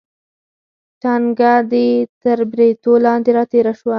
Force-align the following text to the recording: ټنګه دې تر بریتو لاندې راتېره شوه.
ټنګه 1.01 1.53
دې 1.71 1.87
تر 2.21 2.39
بریتو 2.51 2.93
لاندې 3.05 3.31
راتېره 3.37 3.71
شوه. 3.79 3.89